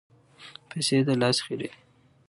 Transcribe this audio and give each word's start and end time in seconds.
پیسې 0.69 0.97
د 1.07 1.09
لاس 1.21 1.37
خیرې 1.45 1.67
دي. 1.71 1.77